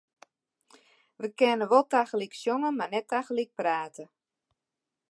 Wy 1.19 1.27
kinne 1.39 1.65
wol 1.71 1.85
tagelyk 1.91 2.33
sjonge, 2.41 2.69
mar 2.73 2.89
net 2.91 3.07
tagelyk 3.11 3.51
prate. 3.59 4.05